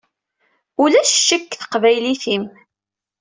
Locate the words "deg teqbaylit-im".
1.49-2.43